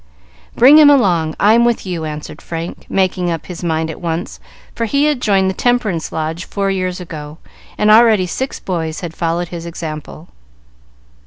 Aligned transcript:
"Bring 0.55 0.79
him 0.79 0.89
along; 0.89 1.35
I'm 1.39 1.63
with 1.63 1.85
you!" 1.85 2.05
answered 2.05 2.41
Frank, 2.41 2.87
making 2.89 3.29
up 3.29 3.45
his 3.45 3.63
mind 3.63 3.91
at 3.91 4.01
once, 4.01 4.39
for 4.73 4.85
he 4.85 5.03
had 5.05 5.21
joined 5.21 5.47
the 5.47 5.53
Temperance 5.53 6.11
Lodge 6.11 6.43
four 6.45 6.71
years 6.71 6.99
ago, 6.99 7.37
and 7.77 7.91
already 7.91 8.25
six 8.25 8.59
boys 8.59 9.01
had 9.01 9.15
followed 9.15 9.49
his 9.49 9.67
example. 9.67 10.29